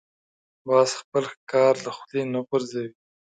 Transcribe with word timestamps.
باز 0.67 0.89
خپل 1.01 1.23
ښکار 1.33 1.73
له 1.85 1.91
خولې 1.97 2.21
نه 2.33 2.39
غورځوي 2.47 2.91